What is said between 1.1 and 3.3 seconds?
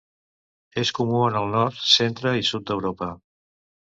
en el nord, centre i sud d'Europa.